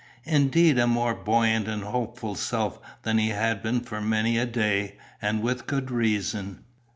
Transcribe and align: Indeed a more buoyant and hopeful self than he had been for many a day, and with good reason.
Indeed 0.25 0.79
a 0.79 0.87
more 0.87 1.13
buoyant 1.13 1.67
and 1.67 1.83
hopeful 1.83 2.33
self 2.33 2.79
than 3.03 3.19
he 3.19 3.29
had 3.29 3.61
been 3.61 3.81
for 3.81 4.01
many 4.01 4.35
a 4.39 4.47
day, 4.47 4.95
and 5.21 5.43
with 5.43 5.67
good 5.67 5.91
reason. 5.91 6.63